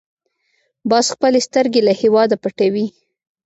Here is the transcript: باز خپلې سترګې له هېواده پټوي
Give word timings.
باز 0.89 1.05
خپلې 1.13 1.39
سترګې 1.47 1.81
له 1.87 1.93
هېواده 2.01 2.35
پټوي 2.43 2.85